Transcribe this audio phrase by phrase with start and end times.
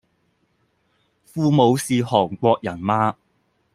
[1.25, 3.17] 父母是韓國人嗎？